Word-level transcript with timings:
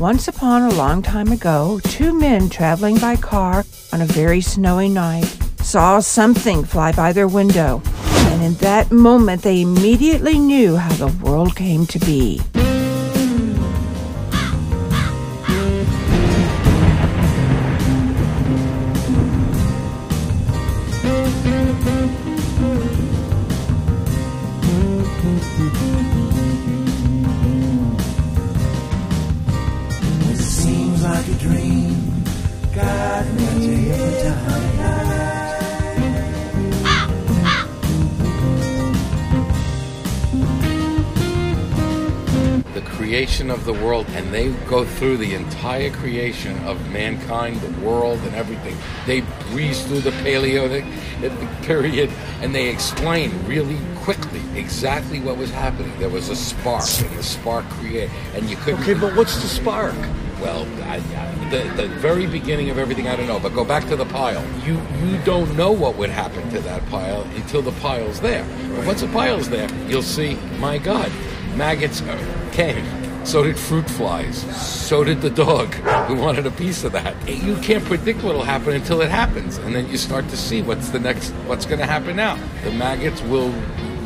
Once 0.00 0.28
upon 0.28 0.62
a 0.62 0.74
long 0.76 1.02
time 1.02 1.30
ago, 1.30 1.78
two 1.84 2.18
men 2.18 2.48
traveling 2.48 2.96
by 2.96 3.14
car 3.14 3.66
on 3.92 4.00
a 4.00 4.06
very 4.06 4.40
snowy 4.40 4.88
night 4.88 5.26
saw 5.60 6.00
something 6.00 6.64
fly 6.64 6.90
by 6.90 7.12
their 7.12 7.28
window, 7.28 7.82
and 8.32 8.42
in 8.42 8.54
that 8.54 8.90
moment 8.90 9.42
they 9.42 9.60
immediately 9.60 10.38
knew 10.38 10.74
how 10.74 10.94
the 10.94 11.14
world 11.22 11.54
came 11.54 11.84
to 11.84 11.98
be. 11.98 12.40
The 42.74 42.82
creation 42.82 43.50
of 43.50 43.64
the 43.64 43.72
world, 43.72 44.06
and 44.10 44.32
they 44.32 44.52
go 44.68 44.84
through 44.84 45.16
the 45.16 45.34
entire 45.34 45.90
creation 45.90 46.56
of 46.64 46.90
mankind, 46.90 47.60
the 47.60 47.80
world, 47.80 48.18
and 48.20 48.34
everything. 48.34 48.76
They 49.06 49.22
breeze 49.50 49.84
through 49.86 50.00
the 50.00 50.12
Paleolithic 50.22 50.84
period, 51.62 52.10
and 52.40 52.54
they 52.54 52.68
explain 52.68 53.32
really 53.46 53.78
quickly 53.96 54.40
exactly 54.54 55.20
what 55.20 55.36
was 55.36 55.50
happening. 55.50 55.92
There 55.98 56.08
was 56.08 56.28
a 56.28 56.36
spark, 56.36 56.84
and 57.00 57.18
the 57.18 57.22
spark 57.22 57.68
created, 57.70 58.10
and 58.34 58.48
you 58.48 58.56
couldn't. 58.56 58.80
Okay, 58.82 58.94
but 58.94 59.16
what's 59.16 59.42
the 59.42 59.48
spark? 59.48 59.94
Well, 60.40 60.66
I, 60.84 60.96
I, 60.96 61.48
the, 61.50 61.82
the 61.82 61.88
very 61.88 62.26
beginning 62.26 62.70
of 62.70 62.78
everything, 62.78 63.08
I 63.08 63.16
don't 63.16 63.26
know. 63.26 63.38
But 63.38 63.54
go 63.54 63.64
back 63.64 63.86
to 63.88 63.96
the 63.96 64.06
pile. 64.06 64.44
You 64.64 64.80
you 65.04 65.18
don't 65.24 65.56
know 65.56 65.72
what 65.72 65.96
would 65.96 66.10
happen 66.10 66.48
to 66.50 66.60
that 66.60 66.84
pile 66.88 67.22
until 67.34 67.62
the 67.62 67.72
pile's 67.72 68.20
there. 68.20 68.44
But 68.74 68.86
once 68.86 69.00
the 69.00 69.08
pile's 69.08 69.48
there, 69.48 69.70
you'll 69.86 70.02
see, 70.02 70.34
my 70.58 70.78
God, 70.78 71.10
maggots 71.56 72.02
uh, 72.02 72.50
came. 72.52 72.84
So 73.24 73.42
did 73.42 73.58
fruit 73.58 73.88
flies. 73.88 74.38
So 74.56 75.04
did 75.04 75.20
the 75.20 75.30
dog 75.30 75.74
who 76.08 76.16
wanted 76.16 76.46
a 76.46 76.50
piece 76.50 76.84
of 76.84 76.92
that. 76.92 77.14
You 77.28 77.54
can't 77.56 77.84
predict 77.84 78.22
what'll 78.22 78.42
happen 78.42 78.72
until 78.72 79.02
it 79.02 79.10
happens, 79.10 79.58
and 79.58 79.74
then 79.74 79.88
you 79.90 79.98
start 79.98 80.26
to 80.30 80.36
see 80.36 80.62
what's 80.62 80.88
the 80.88 80.98
next, 80.98 81.30
what's 81.46 81.66
going 81.66 81.80
to 81.80 81.86
happen 81.86 82.16
now. 82.16 82.38
The 82.64 82.70
maggots 82.72 83.20
will 83.22 83.52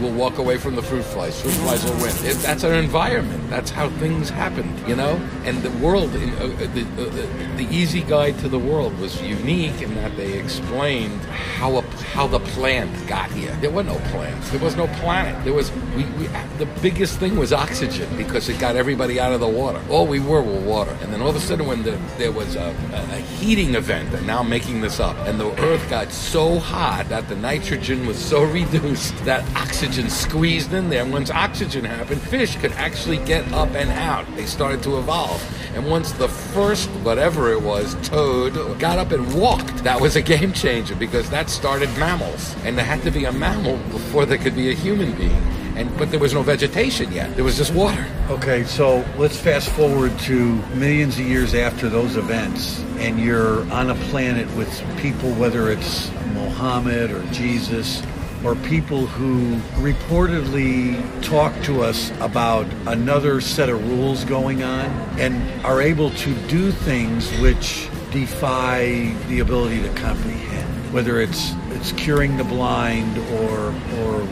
will 0.00 0.12
walk 0.12 0.38
away 0.38 0.58
from 0.58 0.76
the 0.76 0.82
fruit 0.82 1.04
flies. 1.04 1.40
Fruit 1.40 1.52
flies 1.52 1.84
will 1.84 1.96
win. 2.02 2.14
It, 2.24 2.36
that's 2.38 2.64
our 2.64 2.74
environment. 2.74 3.48
That's 3.50 3.70
how 3.70 3.88
things 3.90 4.30
happened, 4.30 4.88
you 4.88 4.96
know. 4.96 5.16
And 5.44 5.62
the 5.62 5.70
world, 5.84 6.10
uh, 6.10 6.18
uh, 6.18 6.48
the, 6.74 6.86
uh, 6.98 7.56
the 7.56 7.68
easy 7.70 8.02
guide 8.02 8.38
to 8.40 8.48
the 8.48 8.58
world 8.58 8.98
was 8.98 9.20
unique 9.22 9.80
in 9.82 9.94
that 9.96 10.16
they 10.16 10.38
explained 10.38 11.20
how 11.22 11.78
a, 11.78 11.84
how 12.14 12.28
the 12.28 12.38
plant 12.38 13.08
got 13.08 13.28
here. 13.32 13.50
There 13.60 13.70
were 13.70 13.82
no 13.82 13.96
plants. 14.10 14.48
There 14.50 14.60
was 14.60 14.76
no 14.76 14.86
planet. 15.02 15.44
There 15.44 15.52
was 15.52 15.72
we, 15.96 16.04
we 16.16 16.28
the 16.58 16.68
biggest 16.80 17.18
thing 17.18 17.36
was 17.36 17.52
oxygen 17.52 18.08
because 18.16 18.48
it 18.48 18.60
got 18.60 18.76
everybody 18.76 19.18
out 19.18 19.32
of 19.32 19.40
the 19.40 19.48
water. 19.48 19.82
All 19.90 20.06
we 20.06 20.20
were 20.20 20.40
were 20.40 20.60
water. 20.60 20.96
And 21.02 21.12
then 21.12 21.20
all 21.20 21.30
of 21.30 21.36
a 21.36 21.40
sudden, 21.40 21.66
when 21.66 21.82
the, 21.82 21.98
there 22.16 22.30
was 22.30 22.54
a, 22.54 22.74
a, 22.92 23.16
heating 23.34 23.74
event, 23.74 24.14
and 24.14 24.26
now 24.26 24.40
I'm 24.40 24.48
making 24.48 24.80
this 24.80 25.00
up, 25.00 25.16
and 25.26 25.40
the 25.40 25.50
Earth 25.60 25.90
got 25.90 26.12
so 26.12 26.60
hot 26.60 27.08
that 27.08 27.28
the 27.28 27.34
nitrogen 27.34 28.06
was 28.06 28.16
so 28.16 28.44
reduced 28.60 29.16
that 29.24 29.44
oxygen 29.56 30.08
squeezed 30.08 30.72
in 30.72 30.90
there. 30.90 31.02
And 31.02 31.12
once 31.12 31.30
oxygen 31.30 31.84
happened, 31.84 32.22
fish 32.22 32.54
could 32.56 32.72
actually 32.72 33.18
get 33.18 33.50
up 33.52 33.70
and 33.70 33.90
out. 33.90 34.24
They 34.36 34.46
started 34.46 34.84
to 34.84 34.98
evolve. 34.98 35.42
And 35.74 35.90
once 35.90 36.12
the 36.12 36.28
first, 36.28 36.88
whatever 37.02 37.50
it 37.50 37.60
was, 37.60 37.96
toad 38.08 38.54
got 38.78 38.98
up 38.98 39.10
and 39.10 39.34
walked, 39.34 39.82
that 39.82 40.00
was 40.00 40.14
a 40.14 40.22
game 40.22 40.52
changer 40.52 40.94
because 40.94 41.28
that 41.30 41.50
started 41.50 41.92
mammals. 42.04 42.54
And 42.64 42.76
there 42.76 42.84
had 42.84 43.02
to 43.02 43.10
be 43.10 43.24
a 43.24 43.32
mammal 43.32 43.78
before 43.90 44.26
there 44.26 44.38
could 44.38 44.54
be 44.54 44.70
a 44.70 44.74
human 44.74 45.12
being. 45.16 45.42
And 45.76 45.86
but 45.98 46.10
there 46.10 46.20
was 46.20 46.34
no 46.34 46.42
vegetation 46.42 47.10
yet. 47.10 47.34
There 47.34 47.44
was 47.44 47.56
just 47.56 47.72
water. 47.74 48.06
Okay, 48.28 48.64
so 48.64 49.04
let's 49.16 49.38
fast 49.38 49.70
forward 49.70 50.16
to 50.20 50.54
millions 50.76 51.18
of 51.18 51.26
years 51.26 51.54
after 51.54 51.88
those 51.88 52.16
events, 52.16 52.80
and 52.98 53.18
you're 53.18 53.68
on 53.72 53.90
a 53.90 53.96
planet 54.10 54.46
with 54.54 54.70
people, 54.98 55.30
whether 55.32 55.70
it's 55.70 56.12
Mohammed 56.32 57.10
or 57.10 57.22
Jesus, 57.32 58.02
or 58.44 58.54
people 58.54 59.06
who 59.06 59.56
reportedly 59.82 60.94
talk 61.22 61.52
to 61.64 61.82
us 61.82 62.12
about 62.20 62.66
another 62.86 63.40
set 63.40 63.68
of 63.68 63.78
rules 63.88 64.24
going 64.24 64.62
on 64.62 64.86
and 65.18 65.34
are 65.64 65.80
able 65.82 66.10
to 66.10 66.34
do 66.46 66.70
things 66.70 67.28
which 67.40 67.88
defy 68.12 69.12
the 69.28 69.40
ability 69.40 69.82
to 69.82 69.92
comprehend. 69.94 70.63
Whether 70.94 71.20
it's 71.20 71.54
it's 71.70 71.90
curing 71.90 72.36
the 72.36 72.44
blind 72.44 73.18
or 73.18 73.74
or 73.98 74.28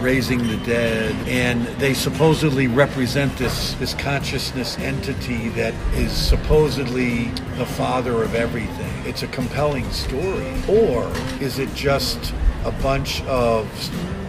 raising 0.00 0.44
the 0.48 0.56
dead, 0.66 1.14
and 1.28 1.64
they 1.78 1.94
supposedly 1.94 2.66
represent 2.66 3.36
this 3.36 3.74
this 3.74 3.94
consciousness 3.94 4.76
entity 4.80 5.50
that 5.50 5.72
is 5.94 6.10
supposedly 6.10 7.26
the 7.58 7.64
father 7.64 8.24
of 8.24 8.34
everything. 8.34 8.92
It's 9.06 9.22
a 9.22 9.28
compelling 9.28 9.88
story, 9.92 10.52
or 10.68 11.12
is 11.40 11.60
it 11.60 11.72
just 11.74 12.34
a 12.64 12.72
bunch 12.82 13.22
of 13.26 13.68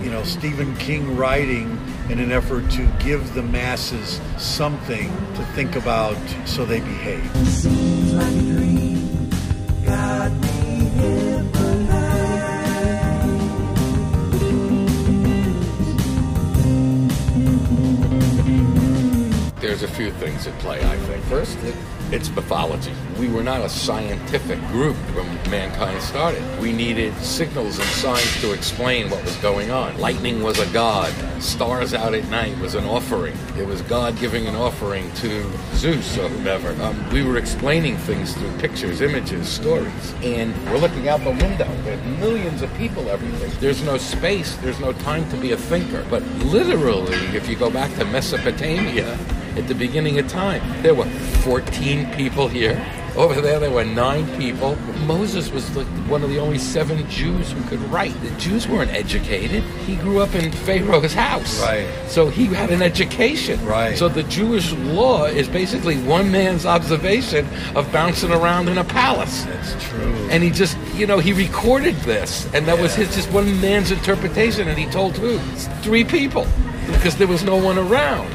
you 0.03 0.11
know 0.11 0.21
Stephen 0.21 0.77
King 0.77 1.17
writing 1.17 1.79
in 2.11 2.19
an 2.19 2.31
effort 2.31 2.69
to 2.73 2.85
give 2.99 3.33
the 3.33 3.41
masses 3.41 4.21
something 4.37 5.09
to 5.33 5.43
think 5.55 5.75
about 5.75 6.15
so 6.45 6.63
they 6.63 6.79
behave? 6.79 7.25
Few 19.91 20.11
things 20.11 20.47
at 20.47 20.57
play, 20.59 20.79
I 20.83 20.97
think. 20.97 21.23
First, 21.25 21.57
it, 21.63 21.75
it's 22.11 22.29
mythology. 22.29 22.93
We 23.19 23.29
were 23.29 23.43
not 23.43 23.61
a 23.61 23.69
scientific 23.69 24.59
group 24.67 24.95
when 25.15 25.25
mankind 25.49 26.01
started. 26.01 26.43
We 26.59 26.73
needed 26.73 27.15
signals 27.17 27.77
and 27.77 27.87
signs 27.89 28.41
to 28.41 28.53
explain 28.53 29.09
what 29.09 29.23
was 29.23 29.35
going 29.37 29.71
on. 29.71 29.97
Lightning 29.99 30.41
was 30.41 30.59
a 30.59 30.65
god. 30.73 31.13
Stars 31.41 31.93
out 31.93 32.13
at 32.13 32.27
night 32.29 32.57
was 32.59 32.75
an 32.75 32.85
offering. 32.85 33.37
It 33.57 33.65
was 33.65 33.81
God 33.83 34.17
giving 34.19 34.47
an 34.47 34.55
offering 34.55 35.11
to 35.15 35.51
Zeus 35.75 36.17
or 36.17 36.27
whomever. 36.29 36.71
Um, 36.81 37.09
we 37.11 37.23
were 37.23 37.37
explaining 37.37 37.97
things 37.97 38.33
through 38.33 38.57
pictures, 38.57 39.01
images, 39.01 39.47
stories. 39.47 40.13
And 40.23 40.55
we're 40.65 40.79
looking 40.79 41.07
out 41.07 41.21
the 41.21 41.31
window. 41.31 41.69
There 41.83 41.97
are 41.97 42.05
millions 42.19 42.61
of 42.61 42.73
people 42.75 43.09
everywhere. 43.09 43.49
There's 43.59 43.83
no 43.83 43.97
space. 43.97 44.55
There's 44.57 44.79
no 44.79 44.93
time 44.93 45.29
to 45.29 45.37
be 45.37 45.51
a 45.51 45.57
thinker. 45.57 46.05
But 46.09 46.23
literally, 46.45 47.15
if 47.35 47.47
you 47.47 47.55
go 47.55 47.69
back 47.69 47.93
to 47.95 48.05
Mesopotamia, 48.05 49.17
at 49.57 49.67
the 49.67 49.75
beginning 49.75 50.19
of 50.19 50.27
time. 50.27 50.61
There 50.81 50.95
were 50.95 51.09
14 51.43 52.11
people 52.13 52.47
here. 52.47 52.83
Over 53.17 53.41
there, 53.41 53.59
there 53.59 53.71
were 53.71 53.83
nine 53.83 54.25
people. 54.37 54.77
Moses 55.05 55.51
was 55.51 55.75
like 55.75 55.85
one 56.07 56.23
of 56.23 56.29
the 56.29 56.39
only 56.39 56.57
seven 56.57 57.09
Jews 57.09 57.51
who 57.51 57.61
could 57.63 57.81
write. 57.91 58.13
The 58.21 58.29
Jews 58.37 58.69
weren't 58.69 58.91
educated. 58.91 59.63
He 59.85 59.97
grew 59.97 60.21
up 60.21 60.33
in 60.33 60.49
Pharaoh's 60.49 61.13
house. 61.13 61.61
Right. 61.61 61.89
So 62.07 62.29
he 62.29 62.45
had 62.45 62.71
an 62.71 62.81
education. 62.81 63.63
Right. 63.65 63.97
So 63.97 64.07
the 64.07 64.23
Jewish 64.23 64.71
law 64.71 65.25
is 65.25 65.49
basically 65.49 66.01
one 66.03 66.31
man's 66.31 66.65
observation 66.65 67.45
of 67.75 67.91
bouncing 67.91 68.31
around 68.31 68.69
in 68.69 68.77
a 68.77 68.85
palace. 68.85 69.43
That's 69.43 69.83
true. 69.89 70.29
And 70.31 70.41
he 70.41 70.49
just, 70.49 70.77
you 70.95 71.05
know, 71.05 71.19
he 71.19 71.33
recorded 71.33 71.95
this, 71.97 72.45
and 72.53 72.65
that 72.67 72.79
was 72.79 72.95
his 72.95 73.13
just 73.13 73.29
one 73.33 73.59
man's 73.59 73.91
interpretation, 73.91 74.69
and 74.69 74.79
he 74.79 74.85
told 74.85 75.17
who? 75.17 75.37
Three 75.83 76.05
people, 76.05 76.47
because 76.87 77.17
there 77.17 77.27
was 77.27 77.43
no 77.43 77.57
one 77.57 77.77
around. 77.77 78.33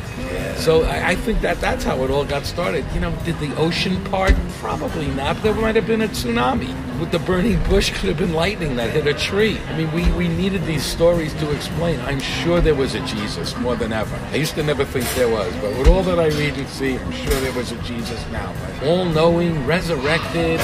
So 0.56 0.82
I, 0.84 1.10
I 1.10 1.14
think 1.14 1.40
that 1.42 1.60
that's 1.60 1.84
how 1.84 2.02
it 2.04 2.10
all 2.10 2.24
got 2.24 2.44
started. 2.44 2.84
You 2.94 3.00
know, 3.00 3.14
did 3.24 3.38
the 3.38 3.54
ocean 3.56 4.02
part? 4.04 4.34
Probably 4.58 5.08
not. 5.08 5.40
There 5.42 5.54
might 5.54 5.76
have 5.76 5.86
been 5.86 6.02
a 6.02 6.08
tsunami. 6.08 6.74
With 6.98 7.12
the 7.12 7.18
burning 7.18 7.62
bush, 7.64 7.90
could 7.90 8.08
have 8.08 8.16
been 8.16 8.32
lightning 8.32 8.76
that 8.76 8.90
hit 8.90 9.06
a 9.06 9.12
tree. 9.12 9.58
I 9.68 9.76
mean, 9.76 9.92
we, 9.92 10.10
we 10.12 10.28
needed 10.28 10.64
these 10.64 10.82
stories 10.82 11.34
to 11.34 11.54
explain. 11.54 12.00
I'm 12.00 12.20
sure 12.20 12.62
there 12.62 12.74
was 12.74 12.94
a 12.94 13.00
Jesus 13.06 13.54
more 13.58 13.76
than 13.76 13.92
ever. 13.92 14.16
I 14.32 14.36
used 14.36 14.54
to 14.54 14.62
never 14.62 14.84
think 14.84 15.06
there 15.14 15.28
was, 15.28 15.54
but 15.56 15.76
with 15.76 15.88
all 15.88 16.02
that 16.04 16.18
I 16.18 16.28
read 16.28 16.54
and 16.54 16.68
see, 16.68 16.96
I'm 16.96 17.12
sure 17.12 17.38
there 17.40 17.52
was 17.52 17.70
a 17.70 17.76
Jesus 17.82 18.24
now. 18.30 18.54
All 18.82 19.04
knowing, 19.04 19.66
resurrected. 19.66 20.58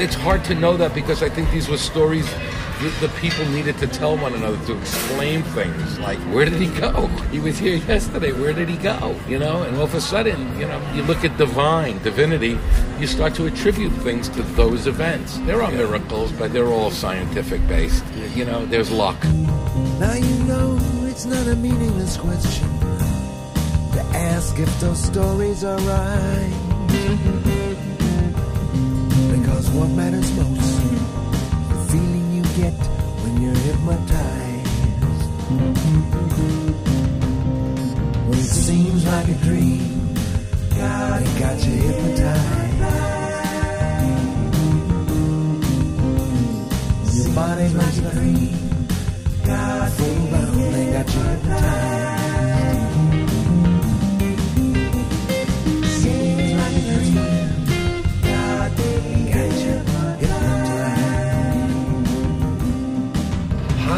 It's 0.00 0.16
hard 0.16 0.44
to 0.46 0.56
know 0.56 0.76
that 0.76 0.92
because 0.92 1.22
I 1.22 1.28
think 1.28 1.52
these 1.52 1.68
were 1.68 1.76
stories 1.76 2.28
the, 2.80 3.06
the 3.06 3.12
people 3.20 3.44
needed 3.50 3.78
to 3.78 3.86
tell 3.86 4.16
one 4.16 4.34
another 4.34 4.58
to 4.66 4.78
explain 4.78 5.42
things 5.42 5.98
like 5.98 6.18
where 6.34 6.44
did 6.44 6.60
he 6.60 6.68
go? 6.80 7.06
He 7.30 7.38
was 7.40 7.58
here 7.58 7.76
yesterday. 7.76 8.32
Where 8.32 8.52
did 8.52 8.68
he 8.68 8.76
go? 8.76 9.16
You 9.28 9.38
know? 9.38 9.62
And 9.62 9.76
all 9.76 9.84
of 9.84 9.94
a 9.94 10.00
sudden 10.00 10.58
you 10.58 10.66
know 10.66 10.80
you 10.94 11.02
look 11.02 11.24
at 11.24 11.36
divine 11.38 12.02
divinity 12.02 12.58
you 12.98 13.06
start 13.06 13.34
to 13.36 13.46
attribute 13.46 13.92
things 14.02 14.28
to 14.30 14.42
those 14.54 14.86
events. 14.86 15.38
There 15.40 15.62
are 15.62 15.70
miracles 15.70 16.32
but 16.32 16.52
they're 16.52 16.72
all 16.72 16.90
scientific 16.90 17.66
based. 17.68 18.04
You 18.34 18.44
know 18.44 18.66
there's 18.66 18.90
luck. 18.90 19.22
Now 19.98 20.14
you 20.14 20.44
know 20.44 20.78
it's 21.04 21.24
not 21.24 21.46
a 21.46 21.56
meaningless 21.56 22.16
question 22.16 22.68
to 23.94 24.00
ask 24.12 24.58
if 24.58 24.80
those 24.80 25.00
stories 25.02 25.62
are 25.62 25.78
right. 25.78 26.74
Because 29.30 29.70
what 29.70 29.90
matters 29.90 30.28
most, 30.36 30.82
the 31.68 31.88
feeling 31.92 32.33
get 32.56 32.72
when 33.22 33.42
you're 33.42 33.54
hypnotized. 33.54 34.68
When 38.28 38.38
it 38.38 38.44
seems 38.44 39.04
like 39.06 39.28
a 39.28 39.34
dream, 39.34 40.14
God, 40.78 41.22
it 41.22 41.38
got 41.40 41.66
you 41.66 41.72
hypnotized. 41.72 42.43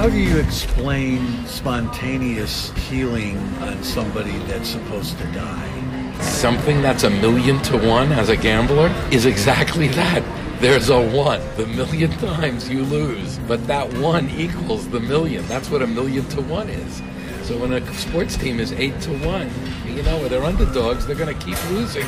How 0.07 0.13
do 0.13 0.21
you 0.21 0.39
explain 0.39 1.45
spontaneous 1.47 2.71
healing 2.89 3.37
on 3.61 3.83
somebody 3.83 4.39
that's 4.47 4.69
supposed 4.69 5.19
to 5.19 5.25
die? 5.33 6.21
Something 6.21 6.81
that's 6.81 7.03
a 7.03 7.11
million 7.11 7.61
to 7.63 7.77
one 7.77 8.13
as 8.13 8.29
a 8.29 8.37
gambler 8.37 8.87
is 9.11 9.27
exactly 9.27 9.89
that. 9.89 10.23
There's 10.61 10.91
a 10.91 11.01
one. 11.11 11.41
The 11.57 11.67
million 11.67 12.13
times 12.19 12.69
you 12.69 12.85
lose, 12.85 13.39
but 13.49 13.67
that 13.67 13.93
one 13.95 14.31
equals 14.31 14.89
the 14.91 15.01
million. 15.01 15.45
That's 15.49 15.71
what 15.71 15.83
a 15.83 15.89
million 15.89 16.25
to 16.29 16.41
one 16.43 16.69
is. 16.69 17.03
So 17.43 17.59
when 17.59 17.73
a 17.73 17.85
sports 17.95 18.37
team 18.37 18.61
is 18.61 18.71
eight 18.75 19.01
to 19.01 19.11
one, 19.27 19.51
you 19.93 20.05
know, 20.05 20.29
they're 20.29 20.45
underdogs, 20.45 21.05
they're 21.05 21.17
going 21.17 21.37
to 21.37 21.45
keep 21.45 21.59
losing. 21.73 22.07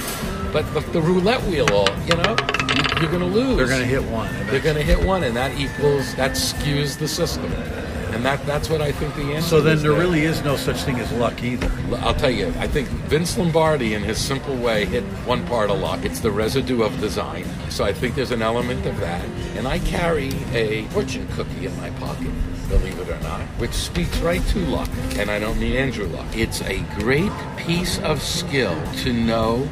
But 0.53 0.73
the, 0.73 0.81
the 0.93 1.03
roulette 1.03 1.43
wheel, 1.49 1.67
all 1.73 1.89
you 2.07 2.15
know, 2.15 2.37
you- 2.77 3.01
you're 3.01 3.11
going 3.11 3.21
to 3.21 3.27
lose. 3.27 3.57
They're 3.57 3.67
going 3.67 3.81
to 3.81 3.87
hit 3.87 4.05
one. 4.05 4.33
They're 4.47 4.61
going 4.61 4.77
to 4.77 4.83
hit 4.83 5.05
one, 5.05 5.25
and 5.25 5.37
that 5.37 5.57
equals 5.59 6.15
that 6.17 6.33
skews 6.33 6.97
the 6.99 7.07
system, 7.09 7.53
and 8.15 8.25
that 8.25 8.45
that's 8.47 8.69
what 8.69 8.81
I 8.81 8.93
think 8.93 9.15
the 9.15 9.23
answer. 9.23 9.39
Is. 9.39 9.47
So 9.47 9.61
then 9.61 9.77
is 9.77 9.83
there 9.83 9.93
really 9.93 10.25
is 10.25 10.43
no 10.43 10.57
such 10.57 10.83
thing 10.83 10.99
as 10.99 11.11
luck 11.13 11.43
either. 11.43 11.71
I'll 11.97 12.15
tell 12.15 12.31
you, 12.31 12.49
I 12.59 12.67
think 12.67 12.89
Vince 13.09 13.37
Lombardi, 13.39 13.95
in 13.95 14.03
his 14.03 14.19
simple 14.19 14.57
way, 14.57 14.85
hit 14.85 15.05
one 15.27 15.47
part 15.47 15.71
of 15.71 15.81
luck. 15.81 16.05
It's 16.05 16.21
the 16.21 16.31
residue 16.31 16.83
of 16.83 16.99
design. 17.01 17.45
So 17.71 17.85
I 17.85 17.93
think 17.93 18.15
there's 18.15 18.31
an 18.31 18.43
element 18.43 18.87
of 18.87 18.99
that. 19.01 19.25
And 19.57 19.67
I 19.69 19.79
carry 19.81 20.33
a 20.53 20.85
fortune 20.89 21.29
cookie 21.33 21.67
in 21.67 21.77
my 21.77 21.91
pocket, 21.91 22.31
believe 22.69 22.99
it 22.99 23.09
or 23.09 23.21
not, 23.21 23.43
which 23.59 23.73
speaks 23.73 24.17
right 24.19 24.45
to 24.49 24.59
luck. 24.67 24.91
And 25.17 25.31
I 25.31 25.39
don't 25.39 25.59
mean 25.59 25.77
Andrew 25.77 26.07
luck. 26.07 26.27
It's 26.37 26.63
a 26.63 26.81
great 26.99 27.33
piece 27.57 27.99
of 28.01 28.23
skill 28.23 28.77
to 29.03 29.13
know 29.13 29.69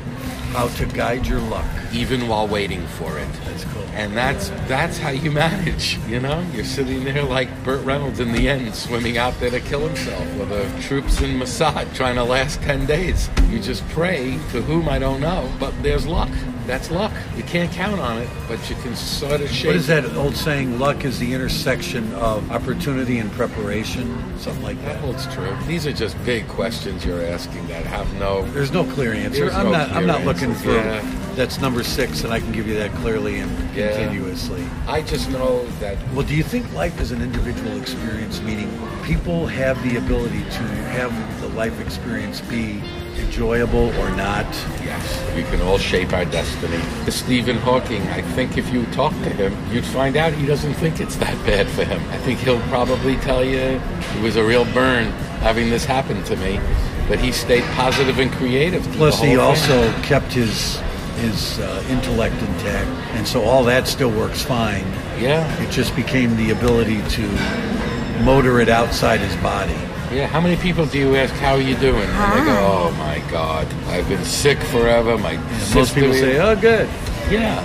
How 0.53 0.69
to 0.69 0.87
guide 0.87 1.27
your 1.27 1.41
luck. 1.41 1.67
even 1.93 2.29
while 2.29 2.49
waiting 2.49 2.87
for 2.87 3.19
it. 3.19 3.29
That's 3.45 3.65
cool. 3.65 3.83
And 3.95 4.17
that's 4.17 4.49
that's 4.67 4.99
how 4.99 5.11
you 5.11 5.31
manage, 5.31 5.99
you 6.09 6.21
know? 6.21 6.45
You're 6.53 6.65
sitting 6.65 7.05
there 7.05 7.23
like 7.23 7.49
Burt 7.65 7.85
Reynolds 7.85 8.21
in 8.21 8.33
the 8.33 8.49
end, 8.49 8.75
swimming 8.75 9.19
out 9.19 9.39
there 9.41 9.51
to 9.51 9.61
kill 9.61 9.87
himself 9.87 10.27
with 10.37 10.49
the 10.49 10.83
troops 10.83 11.21
in 11.21 11.39
Mossad 11.39 11.95
trying 11.95 12.17
to 12.17 12.25
last 12.25 12.61
10 12.63 12.87
days. 12.87 13.29
You 13.51 13.61
just 13.61 13.87
pray 13.91 14.33
to 14.53 14.63
whom 14.63 14.89
I 14.89 14.99
don't 14.99 15.21
know, 15.21 15.51
but 15.61 15.73
there's 15.83 16.07
luck. 16.07 16.31
That's 16.67 16.91
luck. 16.91 17.06
You 17.37 17.43
can't 17.43 17.71
count 17.71 18.01
on 18.01 18.19
it, 18.19 18.29
but 18.49 18.59
you 18.71 18.77
can 18.77 18.97
sort 18.97 19.43
of 19.43 19.51
shape 19.51 19.67
What 19.67 19.77
is 19.77 19.87
that 19.89 20.05
old 20.17 20.35
saying? 20.35 20.79
Luck 20.79 21.05
is 21.05 21.19
the 21.19 21.35
intersection 21.35 22.11
of 22.15 22.51
opportunity 22.51 23.19
and 23.19 23.31
preparation, 23.33 24.07
something 24.39 24.63
like 24.63 24.77
That 24.83 24.95
that. 24.95 25.01
holds 25.01 25.27
true. 25.35 25.55
These 25.67 25.87
are 25.87 25.93
just 25.93 26.17
big 26.25 26.49
questions 26.49 27.05
you're 27.05 27.23
asking 27.23 27.67
that 27.69 27.85
have 27.85 28.11
no. 28.15 28.43
There's 28.53 28.73
no 28.73 28.85
clear 28.85 29.13
answer. 29.13 29.51
I'm 29.51 29.67
no 29.67 29.73
not. 29.73 29.91
I'm 29.93 30.07
not 30.07 30.25
looking 30.25 30.55
for. 30.55 30.71
yeah. 30.73 31.03
That's 31.35 31.61
number 31.61 31.85
six, 31.85 32.25
and 32.25 32.33
I 32.33 32.41
can 32.41 32.51
give 32.53 32.67
you 32.67 32.75
that 32.79 32.91
clearly 32.95 33.41
and 33.41 33.51
Yeah. 33.77 33.93
continuously. 33.95 34.65
I 34.89 35.03
just 35.03 35.29
know 35.31 35.67
that 35.81 35.99
Well, 36.15 36.25
do 36.27 36.35
you 36.35 36.43
think 36.43 36.73
life 36.73 36.99
is 37.03 37.13
an 37.13 37.21
individual 37.21 37.77
experience? 37.79 38.41
Meaning, 38.41 38.71
people 39.05 39.47
have 39.47 39.77
the 39.87 39.99
ability 39.99 40.41
to 40.41 40.63
have 40.97 41.13
the 41.43 41.49
life 41.49 41.79
experience 41.81 42.41
be 42.41 42.83
enjoyable 43.19 43.93
or 44.01 44.09
not. 44.17 44.47
Yes, 44.83 45.16
we 45.37 45.43
can 45.45 45.61
all 45.61 45.77
shape 45.77 46.15
our 46.15 46.25
destiny. 46.25 46.79
Stephen 47.11 47.59
Hawking, 47.59 48.01
I 48.09 48.23
think 48.23 48.57
if 48.57 48.73
you 48.73 48.87
talk 48.87 49.13
to 49.13 49.29
him, 49.29 49.55
you'd 49.73 49.85
find 49.85 50.17
out 50.17 50.33
he 50.33 50.47
doesn't 50.47 50.75
think 50.75 50.99
it's 50.99 51.17
that 51.17 51.35
bad 51.47 51.69
for 51.69 51.85
him. 51.85 52.01
I 52.11 52.17
think 52.19 52.41
he'll 52.41 52.61
probably 52.69 53.17
tell 53.17 53.45
you 53.45 53.59
it 53.59 54.23
was 54.23 54.37
a 54.37 54.45
real 54.45 54.65
burn 54.73 55.05
having 55.43 55.69
this 55.69 55.85
happen 55.85 56.25
to 56.25 56.37
me, 56.37 56.59
but 57.07 57.19
he 57.19 57.33
stayed 57.33 57.65
positive 57.75 58.19
and 58.19 58.33
creative. 58.33 58.83
Plus, 58.93 59.21
he 59.21 59.37
also 59.37 59.93
thing. 59.93 60.03
kept 60.03 60.33
his 60.33 60.81
his 61.17 61.59
uh, 61.61 61.85
intellect 61.89 62.35
intact, 62.35 62.91
and 63.17 63.27
so 63.27 63.43
all 63.43 63.65
that 63.65 63.87
still 63.87 64.11
works 64.11 64.43
fine. 64.43 64.85
Yeah, 65.19 65.51
It 65.63 65.71
just 65.71 65.97
became 65.97 66.37
the 66.37 66.51
ability 66.51 67.01
to 67.03 68.23
motor 68.23 68.61
it 68.61 68.69
outside 68.69 69.21
his 69.21 69.35
body. 69.37 69.77
Yeah. 70.13 70.27
How 70.27 70.41
many 70.41 70.57
people 70.57 70.87
do 70.87 70.99
you 70.99 71.17
ask, 71.17 71.35
how 71.35 71.55
are 71.55 71.61
you 71.61 71.77
doing? 71.77 72.09
And 72.09 72.33
they 72.33 72.45
go, 72.45 72.59
oh 72.61 72.91
my 72.99 73.23
God, 73.31 73.67
I've 73.89 74.09
been 74.09 74.25
sick 74.25 74.59
forever. 74.59 75.19
My 75.19 75.37
Most 75.37 75.73
sister 75.73 76.01
people 76.01 76.15
say, 76.15 76.39
"Oh, 76.39 76.55
good." 76.57 76.89
yeah, 77.31 77.61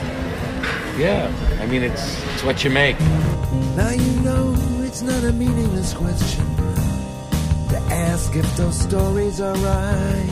yeah. 0.98 1.32
I 1.62 1.66
mean, 1.68 1.84
it's, 1.84 2.24
it's 2.34 2.44
what 2.44 2.64
you 2.64 2.70
make. 2.72 3.00
Now 3.76 3.92
you 3.92 4.12
know 4.22 4.56
it's 4.82 5.02
not 5.02 5.24
a 5.24 5.32
meaningless 5.32 5.94
question 5.94 6.46
to 7.70 7.78
ask 7.90 8.36
if 8.36 8.58
those 8.58 8.80
stories 8.80 9.40
are 9.40 9.56
right. 9.56 10.30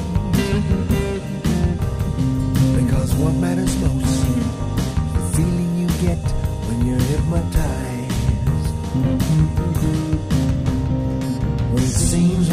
Because 2.75 3.13
what 3.15 3.33
matters 3.35 3.75
most, 3.81 4.25
the 5.13 5.21
feeling 5.37 5.77
you 5.77 5.87
get 6.01 6.17
when 6.67 6.85
you're 6.87 6.99
hypnotized. 6.99 7.79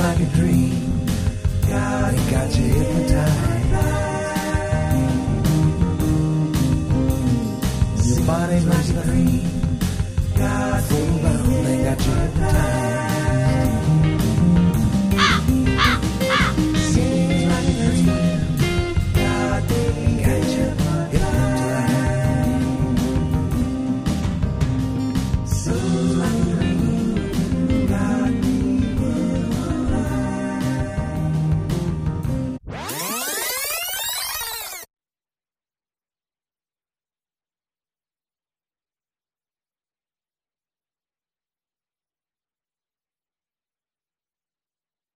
Like 0.06 0.20
a 0.20 0.26
dream, 0.36 1.06
God, 1.68 2.14
it 2.14 2.30
got 2.30 2.56
you 2.56 2.64
hypnotized. 2.64 3.66
Your 8.08 8.24
body's 8.24 8.66
like 8.66 8.88
a 8.88 9.02
dream. 9.02 9.35